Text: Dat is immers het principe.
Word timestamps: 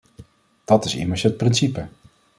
Dat 0.65 0.85
is 0.85 0.95
immers 0.95 1.23
het 1.23 1.37
principe. 1.37 1.87